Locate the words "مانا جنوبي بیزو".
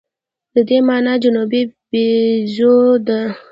0.87-2.75